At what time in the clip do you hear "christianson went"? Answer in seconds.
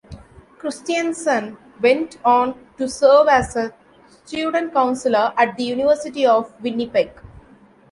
0.57-2.17